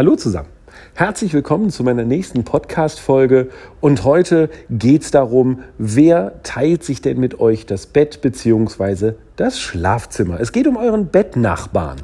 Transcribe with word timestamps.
Hallo 0.00 0.16
zusammen. 0.16 0.48
Herzlich 0.94 1.34
willkommen 1.34 1.68
zu 1.68 1.84
meiner 1.84 2.04
nächsten 2.04 2.42
Podcast-Folge. 2.42 3.50
Und 3.82 4.02
heute 4.02 4.48
geht 4.70 5.02
es 5.02 5.10
darum, 5.10 5.58
wer 5.76 6.42
teilt 6.42 6.84
sich 6.84 7.02
denn 7.02 7.20
mit 7.20 7.38
euch 7.38 7.66
das 7.66 7.84
Bett 7.84 8.22
bzw. 8.22 9.12
das 9.36 9.60
Schlafzimmer? 9.60 10.40
Es 10.40 10.52
geht 10.52 10.66
um 10.66 10.78
euren 10.78 11.08
Bettnachbarn. 11.08 11.98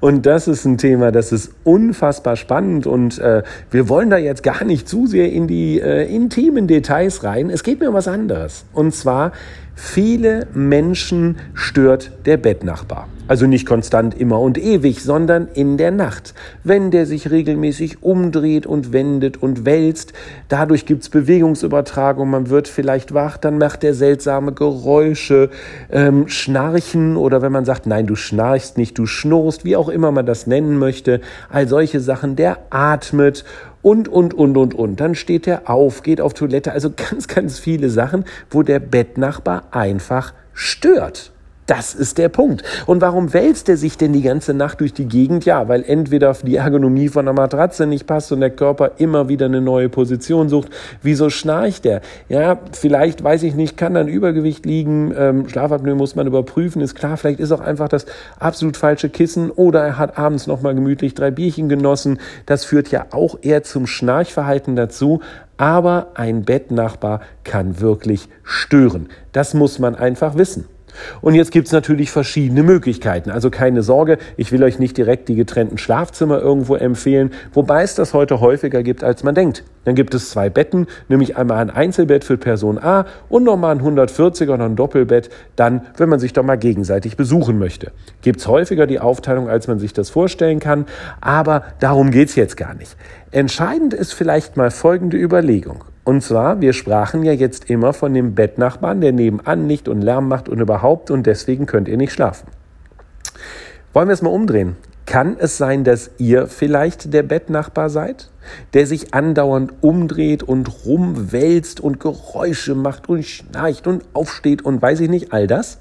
Und 0.00 0.24
das 0.24 0.48
ist 0.48 0.64
ein 0.64 0.78
Thema, 0.78 1.12
das 1.12 1.30
ist 1.30 1.52
unfassbar 1.62 2.36
spannend 2.36 2.86
und 2.86 3.18
äh, 3.18 3.42
wir 3.70 3.90
wollen 3.90 4.08
da 4.08 4.16
jetzt 4.16 4.42
gar 4.42 4.64
nicht 4.64 4.88
zu 4.88 5.06
sehr 5.06 5.30
in 5.30 5.46
die 5.46 5.78
äh, 5.78 6.10
intimen 6.10 6.66
Details 6.66 7.22
rein. 7.22 7.50
Es 7.50 7.62
geht 7.62 7.80
mir 7.80 7.88
um 7.88 7.94
was 7.94 8.08
anderes. 8.08 8.64
Und 8.72 8.94
zwar, 8.94 9.32
viele 9.76 10.48
Menschen 10.54 11.36
stört 11.54 12.10
der 12.24 12.38
Bettnachbar. 12.38 13.06
Also 13.28 13.46
nicht 13.46 13.66
konstant 13.66 14.18
immer 14.18 14.40
und 14.40 14.56
ewig, 14.56 15.02
sondern 15.02 15.48
in 15.52 15.76
der 15.76 15.90
Nacht. 15.90 16.32
Wenn 16.62 16.92
der 16.92 17.06
sich 17.06 17.30
regelmäßig 17.30 18.02
umdreht 18.02 18.66
und 18.66 18.92
wendet 18.92 19.42
und 19.42 19.64
wälzt, 19.64 20.12
dadurch 20.48 20.86
gibt's 20.86 21.08
Bewegungsübertragung, 21.08 22.30
man 22.30 22.50
wird 22.50 22.68
vielleicht 22.68 23.14
wach, 23.14 23.36
dann 23.36 23.58
macht 23.58 23.82
er 23.82 23.94
seltsame 23.94 24.52
Geräusche, 24.52 25.50
ähm, 25.90 26.28
Schnarchen 26.28 27.16
oder 27.16 27.42
wenn 27.42 27.52
man 27.52 27.64
sagt, 27.64 27.86
nein, 27.86 28.06
du 28.06 28.14
schnarchst 28.14 28.78
nicht, 28.78 28.96
du 28.96 29.06
schnurrst, 29.06 29.64
wie 29.64 29.76
auch 29.76 29.88
immer 29.88 30.12
man 30.12 30.24
das 30.24 30.46
nennen 30.46 30.78
möchte, 30.78 31.20
all 31.50 31.66
solche 31.66 32.00
Sachen, 32.00 32.36
der 32.36 32.58
atmet 32.70 33.44
und, 33.82 34.08
und, 34.08 34.34
und, 34.34 34.56
und, 34.56 34.74
und. 34.74 35.00
Dann 35.00 35.14
steht 35.14 35.46
er 35.46 35.70
auf, 35.70 36.02
geht 36.02 36.20
auf 36.20 36.34
Toilette, 36.34 36.72
also 36.72 36.90
ganz, 36.96 37.28
ganz 37.28 37.58
viele 37.58 37.90
Sachen, 37.90 38.24
wo 38.50 38.62
der 38.62 38.80
Bettnachbar 38.80 39.64
einfach 39.70 40.34
stört. 40.52 41.32
Das 41.66 41.94
ist 41.96 42.18
der 42.18 42.28
Punkt. 42.28 42.62
Und 42.86 43.00
warum 43.00 43.34
wälzt 43.34 43.68
er 43.68 43.76
sich 43.76 43.98
denn 43.98 44.12
die 44.12 44.22
ganze 44.22 44.54
Nacht 44.54 44.80
durch 44.80 44.94
die 44.94 45.06
Gegend? 45.06 45.44
Ja, 45.44 45.66
weil 45.66 45.82
entweder 45.82 46.32
die 46.34 46.54
Ergonomie 46.54 47.08
von 47.08 47.24
der 47.24 47.34
Matratze 47.34 47.88
nicht 47.88 48.06
passt 48.06 48.30
und 48.30 48.40
der 48.40 48.50
Körper 48.50 48.92
immer 48.98 49.28
wieder 49.28 49.46
eine 49.46 49.60
neue 49.60 49.88
Position 49.88 50.48
sucht. 50.48 50.70
Wieso 51.02 51.28
schnarcht 51.28 51.84
er? 51.84 52.02
Ja, 52.28 52.60
vielleicht, 52.70 53.24
weiß 53.24 53.42
ich 53.42 53.56
nicht, 53.56 53.76
kann 53.76 53.94
dann 53.94 54.06
Übergewicht 54.06 54.64
liegen. 54.64 55.12
Ähm, 55.18 55.48
Schlafapnoe 55.48 55.96
muss 55.96 56.14
man 56.14 56.28
überprüfen, 56.28 56.80
ist 56.82 56.94
klar. 56.94 57.16
Vielleicht 57.16 57.40
ist 57.40 57.50
auch 57.50 57.60
einfach 57.60 57.88
das 57.88 58.06
absolut 58.38 58.76
falsche 58.76 59.08
Kissen 59.08 59.50
oder 59.50 59.84
er 59.84 59.98
hat 59.98 60.18
abends 60.18 60.46
nochmal 60.46 60.76
gemütlich 60.76 61.14
drei 61.14 61.32
Bierchen 61.32 61.68
genossen. 61.68 62.20
Das 62.46 62.64
führt 62.64 62.92
ja 62.92 63.06
auch 63.10 63.38
eher 63.42 63.64
zum 63.64 63.88
Schnarchverhalten 63.88 64.76
dazu. 64.76 65.20
Aber 65.56 66.08
ein 66.14 66.44
Bettnachbar 66.44 67.22
kann 67.42 67.80
wirklich 67.80 68.28
stören. 68.44 69.08
Das 69.32 69.52
muss 69.52 69.80
man 69.80 69.96
einfach 69.96 70.36
wissen. 70.36 70.66
Und 71.20 71.34
jetzt 71.34 71.50
gibt's 71.50 71.72
natürlich 71.72 72.10
verschiedene 72.10 72.62
Möglichkeiten. 72.62 73.30
Also 73.30 73.50
keine 73.50 73.82
Sorge, 73.82 74.18
ich 74.36 74.52
will 74.52 74.62
euch 74.62 74.78
nicht 74.78 74.96
direkt 74.96 75.28
die 75.28 75.34
getrennten 75.34 75.78
Schlafzimmer 75.78 76.40
irgendwo 76.40 76.74
empfehlen, 76.74 77.30
wobei 77.52 77.82
es 77.82 77.94
das 77.94 78.14
heute 78.14 78.40
häufiger 78.40 78.82
gibt, 78.82 79.04
als 79.04 79.22
man 79.22 79.34
denkt. 79.34 79.64
Dann 79.84 79.94
gibt 79.94 80.14
es 80.14 80.30
zwei 80.30 80.50
Betten, 80.50 80.86
nämlich 81.08 81.36
einmal 81.36 81.58
ein 81.58 81.70
Einzelbett 81.70 82.24
für 82.24 82.36
Person 82.36 82.78
A 82.78 83.06
und 83.28 83.44
nochmal 83.44 83.76
ein 83.76 83.82
140er 83.82 84.54
oder 84.54 84.64
ein 84.64 84.76
Doppelbett, 84.76 85.30
dann, 85.54 85.82
wenn 85.96 86.08
man 86.08 86.18
sich 86.18 86.32
doch 86.32 86.42
mal 86.42 86.58
gegenseitig 86.58 87.16
besuchen 87.16 87.58
möchte. 87.58 87.92
Gibt's 88.22 88.48
häufiger 88.48 88.86
die 88.86 88.98
Aufteilung, 88.98 89.48
als 89.48 89.68
man 89.68 89.78
sich 89.78 89.92
das 89.92 90.10
vorstellen 90.10 90.60
kann, 90.60 90.86
aber 91.20 91.62
darum 91.80 92.10
geht's 92.10 92.34
jetzt 92.34 92.56
gar 92.56 92.74
nicht. 92.74 92.96
Entscheidend 93.30 93.94
ist 93.94 94.12
vielleicht 94.12 94.56
mal 94.56 94.70
folgende 94.70 95.16
Überlegung. 95.16 95.84
Und 96.06 96.22
zwar, 96.22 96.60
wir 96.60 96.72
sprachen 96.72 97.24
ja 97.24 97.32
jetzt 97.32 97.68
immer 97.68 97.92
von 97.92 98.14
dem 98.14 98.36
Bettnachbarn, 98.36 99.00
der 99.00 99.10
nebenan 99.10 99.66
nicht 99.66 99.88
und 99.88 100.02
Lärm 100.02 100.28
macht 100.28 100.48
und 100.48 100.60
überhaupt 100.60 101.10
und 101.10 101.26
deswegen 101.26 101.66
könnt 101.66 101.88
ihr 101.88 101.96
nicht 101.96 102.12
schlafen. 102.12 102.46
Wollen 103.92 104.06
wir 104.06 104.12
es 104.12 104.22
mal 104.22 104.30
umdrehen? 104.30 104.76
Kann 105.04 105.36
es 105.36 105.56
sein, 105.58 105.82
dass 105.82 106.12
ihr 106.18 106.46
vielleicht 106.46 107.12
der 107.12 107.24
Bettnachbar 107.24 107.90
seid, 107.90 108.30
der 108.72 108.86
sich 108.86 109.14
andauernd 109.14 109.72
umdreht 109.80 110.44
und 110.44 110.86
rumwälzt 110.86 111.80
und 111.80 111.98
Geräusche 111.98 112.76
macht 112.76 113.08
und 113.08 113.24
schnarcht 113.24 113.88
und 113.88 114.04
aufsteht 114.12 114.64
und 114.64 114.80
weiß 114.80 115.00
ich 115.00 115.10
nicht, 115.10 115.32
all 115.32 115.48
das? 115.48 115.78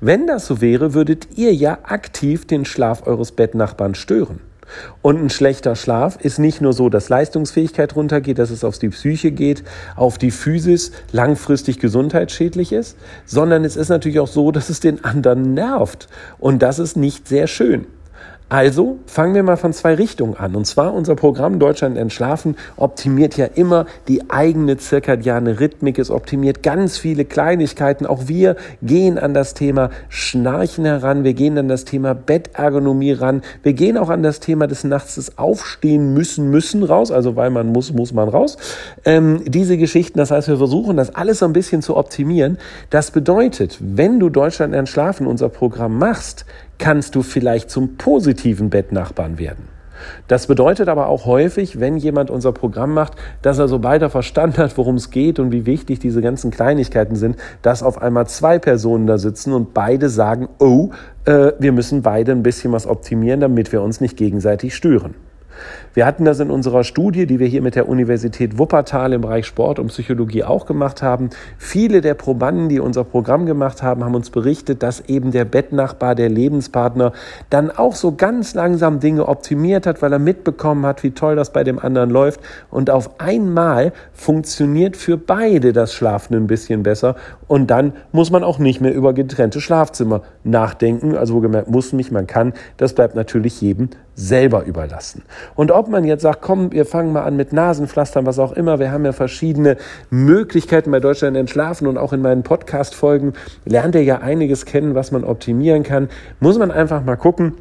Wenn 0.00 0.26
das 0.26 0.46
so 0.46 0.62
wäre, 0.62 0.94
würdet 0.94 1.36
ihr 1.36 1.52
ja 1.52 1.76
aktiv 1.82 2.46
den 2.46 2.64
Schlaf 2.64 3.06
eures 3.06 3.32
Bettnachbarn 3.32 3.94
stören. 3.94 4.40
Und 5.02 5.22
ein 5.22 5.30
schlechter 5.30 5.76
Schlaf 5.76 6.18
ist 6.20 6.38
nicht 6.38 6.60
nur 6.60 6.72
so, 6.72 6.88
dass 6.88 7.08
Leistungsfähigkeit 7.08 7.96
runtergeht, 7.96 8.38
dass 8.38 8.50
es 8.50 8.64
auf 8.64 8.78
die 8.78 8.88
Psyche 8.88 9.32
geht, 9.32 9.64
auf 9.96 10.18
die 10.18 10.30
Physis 10.30 10.92
langfristig 11.12 11.78
gesundheitsschädlich 11.78 12.72
ist, 12.72 12.96
sondern 13.26 13.64
es 13.64 13.76
ist 13.76 13.88
natürlich 13.88 14.20
auch 14.20 14.28
so, 14.28 14.50
dass 14.52 14.70
es 14.70 14.80
den 14.80 15.04
anderen 15.04 15.54
nervt. 15.54 16.08
Und 16.38 16.62
das 16.62 16.78
ist 16.78 16.96
nicht 16.96 17.28
sehr 17.28 17.46
schön. 17.46 17.86
Also 18.52 18.98
fangen 19.06 19.34
wir 19.34 19.42
mal 19.42 19.56
von 19.56 19.72
zwei 19.72 19.94
Richtungen 19.94 20.36
an. 20.36 20.54
Und 20.54 20.66
zwar 20.66 20.92
unser 20.92 21.14
Programm 21.14 21.58
Deutschland 21.58 21.96
entschlafen 21.96 22.56
optimiert 22.76 23.38
ja 23.38 23.46
immer 23.46 23.86
die 24.08 24.28
eigene 24.28 24.76
zirkadiane 24.76 25.58
Rhythmik. 25.58 25.98
Es 25.98 26.10
optimiert 26.10 26.62
ganz 26.62 26.98
viele 26.98 27.24
Kleinigkeiten. 27.24 28.04
Auch 28.04 28.28
wir 28.28 28.56
gehen 28.82 29.18
an 29.18 29.32
das 29.32 29.54
Thema 29.54 29.88
Schnarchen 30.10 30.84
heran. 30.84 31.24
Wir 31.24 31.32
gehen 31.32 31.56
an 31.56 31.68
das 31.68 31.86
Thema 31.86 32.14
Bettergonomie 32.14 33.12
ran. 33.12 33.40
Wir 33.62 33.72
gehen 33.72 33.96
auch 33.96 34.10
an 34.10 34.22
das 34.22 34.38
Thema 34.38 34.66
des 34.66 34.84
Nachts 34.84 35.14
des 35.14 35.38
Aufstehen 35.38 36.12
müssen, 36.12 36.50
müssen 36.50 36.82
raus. 36.82 37.10
Also 37.10 37.36
weil 37.36 37.48
man 37.48 37.68
muss, 37.68 37.94
muss 37.94 38.12
man 38.12 38.28
raus. 38.28 38.58
Ähm, 39.06 39.44
diese 39.46 39.78
Geschichten, 39.78 40.18
das 40.18 40.30
heißt, 40.30 40.48
wir 40.48 40.58
versuchen 40.58 40.98
das 40.98 41.14
alles 41.14 41.38
so 41.38 41.46
ein 41.46 41.54
bisschen 41.54 41.80
zu 41.80 41.96
optimieren. 41.96 42.58
Das 42.90 43.12
bedeutet, 43.12 43.78
wenn 43.80 44.20
du 44.20 44.28
Deutschland 44.28 44.74
entschlafen 44.74 45.26
unser 45.26 45.48
Programm 45.48 45.96
machst, 45.96 46.44
kannst 46.82 47.14
du 47.14 47.22
vielleicht 47.22 47.70
zum 47.70 47.96
positiven 47.96 48.68
Bettnachbarn 48.68 49.38
werden. 49.38 49.68
Das 50.26 50.48
bedeutet 50.48 50.88
aber 50.88 51.06
auch 51.06 51.26
häufig, 51.26 51.78
wenn 51.78 51.96
jemand 51.96 52.28
unser 52.28 52.50
Programm 52.50 52.92
macht, 52.92 53.12
dass 53.40 53.60
er 53.60 53.68
sobald 53.68 54.02
er 54.02 54.10
verstanden 54.10 54.58
hat, 54.58 54.76
worum 54.76 54.96
es 54.96 55.12
geht 55.12 55.38
und 55.38 55.52
wie 55.52 55.64
wichtig 55.64 56.00
diese 56.00 56.20
ganzen 56.20 56.50
Kleinigkeiten 56.50 57.14
sind, 57.14 57.36
dass 57.62 57.84
auf 57.84 58.02
einmal 58.02 58.26
zwei 58.26 58.58
Personen 58.58 59.06
da 59.06 59.16
sitzen 59.16 59.52
und 59.52 59.74
beide 59.74 60.08
sagen, 60.08 60.48
oh, 60.58 60.90
äh, 61.24 61.52
wir 61.60 61.70
müssen 61.70 62.02
beide 62.02 62.32
ein 62.32 62.42
bisschen 62.42 62.72
was 62.72 62.88
optimieren, 62.88 63.38
damit 63.38 63.70
wir 63.70 63.80
uns 63.80 64.00
nicht 64.00 64.16
gegenseitig 64.16 64.74
stören. 64.74 65.14
Wir 65.94 66.06
hatten 66.06 66.24
das 66.24 66.40
in 66.40 66.50
unserer 66.50 66.84
Studie, 66.84 67.26
die 67.26 67.38
wir 67.38 67.46
hier 67.46 67.60
mit 67.60 67.74
der 67.74 67.88
Universität 67.88 68.58
Wuppertal 68.58 69.12
im 69.12 69.20
Bereich 69.20 69.46
Sport 69.46 69.78
und 69.78 69.88
Psychologie 69.88 70.42
auch 70.42 70.64
gemacht 70.64 71.02
haben. 71.02 71.30
Viele 71.58 72.00
der 72.00 72.14
Probanden, 72.14 72.68
die 72.68 72.80
unser 72.80 73.04
Programm 73.04 73.44
gemacht 73.44 73.82
haben, 73.82 74.02
haben 74.02 74.14
uns 74.14 74.30
berichtet, 74.30 74.82
dass 74.82 75.00
eben 75.08 75.32
der 75.32 75.44
Bettnachbar, 75.44 76.14
der 76.14 76.30
Lebenspartner, 76.30 77.12
dann 77.50 77.70
auch 77.70 77.94
so 77.94 78.12
ganz 78.12 78.54
langsam 78.54 79.00
Dinge 79.00 79.28
optimiert 79.28 79.86
hat, 79.86 80.00
weil 80.00 80.12
er 80.12 80.18
mitbekommen 80.18 80.86
hat, 80.86 81.02
wie 81.02 81.10
toll 81.10 81.36
das 81.36 81.52
bei 81.52 81.62
dem 81.62 81.78
anderen 81.78 82.10
läuft. 82.10 82.40
Und 82.70 82.88
auf 82.88 83.20
einmal 83.20 83.92
funktioniert 84.12 84.96
für 84.96 85.18
beide 85.18 85.72
das 85.72 85.92
Schlafen 85.92 86.34
ein 86.34 86.46
bisschen 86.46 86.82
besser. 86.82 87.16
Und 87.48 87.70
dann 87.70 87.92
muss 88.12 88.30
man 88.30 88.44
auch 88.44 88.58
nicht 88.58 88.80
mehr 88.80 88.94
über 88.94 89.12
getrennte 89.12 89.60
Schlafzimmer 89.60 90.22
nachdenken. 90.42 91.16
Also 91.16 91.34
wo 91.34 91.40
gemerkt, 91.40 91.68
muss 91.68 91.92
mich, 91.92 92.10
man 92.10 92.26
kann. 92.26 92.54
Das 92.78 92.94
bleibt 92.94 93.14
natürlich 93.14 93.60
jedem 93.60 93.90
selber 94.14 94.64
überlassen. 94.64 95.22
Und 95.54 95.70
ob 95.70 95.88
man 95.88 96.04
jetzt 96.04 96.22
sagt, 96.22 96.42
komm, 96.42 96.72
wir 96.72 96.84
fangen 96.84 97.12
mal 97.12 97.22
an 97.22 97.36
mit 97.36 97.52
Nasenpflastern, 97.52 98.26
was 98.26 98.38
auch 98.38 98.52
immer, 98.52 98.78
wir 98.78 98.90
haben 98.90 99.04
ja 99.04 99.12
verschiedene 99.12 99.76
Möglichkeiten 100.10 100.90
bei 100.90 101.00
Deutschland 101.00 101.36
entschlafen 101.36 101.86
und 101.86 101.96
auch 101.98 102.12
in 102.12 102.20
meinen 102.20 102.42
Podcast-Folgen 102.42 103.32
lernt 103.64 103.94
ihr 103.94 104.04
ja 104.04 104.18
einiges 104.18 104.66
kennen, 104.66 104.94
was 104.94 105.12
man 105.12 105.24
optimieren 105.24 105.82
kann. 105.82 106.08
Muss 106.40 106.58
man 106.58 106.70
einfach 106.70 107.04
mal 107.04 107.16
gucken. 107.16 107.54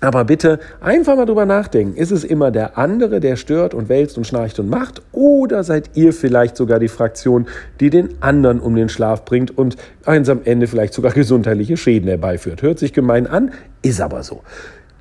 Aber 0.00 0.24
bitte 0.24 0.58
einfach 0.80 1.16
mal 1.16 1.24
drüber 1.24 1.46
nachdenken. 1.46 1.96
Ist 1.96 2.10
es 2.10 2.24
immer 2.24 2.50
der 2.50 2.76
andere, 2.76 3.20
der 3.20 3.36
stört 3.36 3.72
und 3.72 3.88
wälzt 3.88 4.18
und 4.18 4.26
schnarcht 4.26 4.58
und 4.58 4.68
macht? 4.68 5.00
Oder 5.12 5.64
seid 5.64 5.90
ihr 5.94 6.12
vielleicht 6.12 6.56
sogar 6.56 6.78
die 6.78 6.88
Fraktion, 6.88 7.46
die 7.80 7.88
den 7.88 8.10
anderen 8.20 8.60
um 8.60 8.74
den 8.74 8.90
Schlaf 8.90 9.24
bringt 9.24 9.56
und 9.56 9.76
eins 10.04 10.28
am 10.28 10.40
Ende 10.44 10.66
vielleicht 10.66 10.92
sogar 10.92 11.12
gesundheitliche 11.12 11.78
Schäden 11.78 12.08
herbeiführt? 12.08 12.60
Hört 12.60 12.78
sich 12.78 12.92
gemein 12.92 13.26
an, 13.26 13.52
ist 13.80 14.00
aber 14.02 14.22
so. 14.24 14.42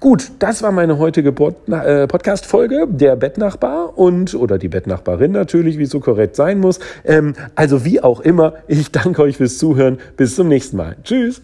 Gut, 0.03 0.33
das 0.39 0.61
war 0.61 0.73
meine 0.73 0.97
heutige 0.97 1.29
äh, 1.29 2.07
Podcast-Folge, 2.07 2.87
der 2.89 3.15
Bettnachbar 3.15 3.97
und, 3.97 4.35
oder 4.35 4.57
die 4.57 4.67
Bettnachbarin 4.67 5.31
natürlich, 5.31 5.77
wie 5.77 5.83
es 5.83 5.91
so 5.91 6.01
korrekt 6.01 6.35
sein 6.35 6.59
muss. 6.59 6.81
Ähm, 7.05 7.35
also 7.55 7.85
wie 7.85 8.01
auch 8.01 8.19
immer, 8.19 8.55
ich 8.67 8.91
danke 8.91 9.21
euch 9.21 9.37
fürs 9.37 9.57
Zuhören. 9.57 9.99
Bis 10.17 10.35
zum 10.35 10.49
nächsten 10.49 10.75
Mal. 10.75 10.97
Tschüss. 11.05 11.41